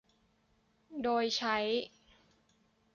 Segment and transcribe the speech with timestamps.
[1.03, 1.57] โดยใช้